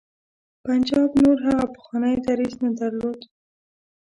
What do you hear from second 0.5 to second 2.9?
پنجاب نور هغه پخوانی دریځ نه